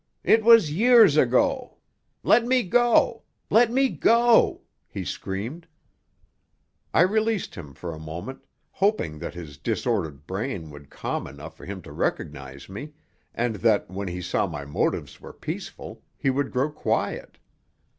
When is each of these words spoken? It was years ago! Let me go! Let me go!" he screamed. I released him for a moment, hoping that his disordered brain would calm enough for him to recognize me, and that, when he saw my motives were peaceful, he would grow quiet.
It 0.23 0.43
was 0.43 0.71
years 0.73 1.15
ago! 1.15 1.77
Let 2.23 2.43
me 2.43 2.63
go! 2.63 3.21
Let 3.51 3.71
me 3.71 3.87
go!" 3.89 4.61
he 4.89 5.05
screamed. 5.05 5.67
I 6.91 7.01
released 7.01 7.53
him 7.53 7.75
for 7.75 7.93
a 7.93 7.99
moment, 7.99 8.39
hoping 8.71 9.19
that 9.19 9.35
his 9.35 9.59
disordered 9.59 10.25
brain 10.25 10.71
would 10.71 10.89
calm 10.89 11.27
enough 11.27 11.55
for 11.55 11.65
him 11.67 11.83
to 11.83 11.91
recognize 11.91 12.67
me, 12.67 12.93
and 13.35 13.57
that, 13.57 13.91
when 13.91 14.07
he 14.07 14.23
saw 14.23 14.47
my 14.47 14.65
motives 14.65 15.21
were 15.21 15.33
peaceful, 15.33 16.01
he 16.17 16.31
would 16.31 16.49
grow 16.51 16.71
quiet. 16.71 17.37